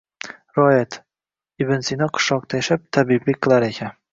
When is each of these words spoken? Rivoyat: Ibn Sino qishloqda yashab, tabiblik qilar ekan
Rivoyat: 0.57 0.97
Ibn 1.65 1.85
Sino 1.91 2.09
qishloqda 2.19 2.61
yashab, 2.63 2.89
tabiblik 2.99 3.43
qilar 3.45 3.71
ekan 3.71 3.99